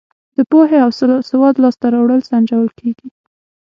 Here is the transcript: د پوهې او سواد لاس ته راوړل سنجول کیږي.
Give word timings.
د 0.37 0.39
پوهې 0.49 0.77
او 0.85 0.89
سواد 1.29 1.55
لاس 1.63 1.75
ته 1.81 1.87
راوړل 1.93 2.21
سنجول 2.29 2.69
کیږي. 2.79 3.07